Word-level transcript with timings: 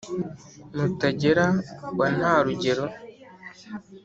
Mutagera 0.75 1.45
wa 1.97 2.07
Nta-rugero 2.17 2.85